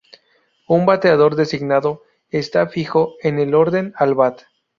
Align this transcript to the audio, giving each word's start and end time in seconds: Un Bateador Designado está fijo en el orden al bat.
Un 0.67 0.87
Bateador 0.87 1.35
Designado 1.35 2.01
está 2.31 2.65
fijo 2.65 3.13
en 3.21 3.37
el 3.37 3.53
orden 3.53 3.93
al 3.97 4.15
bat. 4.15 4.41